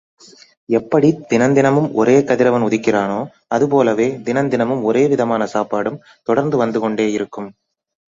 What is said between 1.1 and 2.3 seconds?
தினந்தினமும் ஒரே